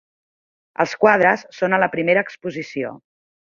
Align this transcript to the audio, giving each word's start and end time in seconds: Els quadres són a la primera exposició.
Els 0.83 0.95
quadres 1.03 1.45
són 1.59 1.79
a 1.79 1.81
la 1.85 1.91
primera 1.99 2.25
exposició. 2.29 2.93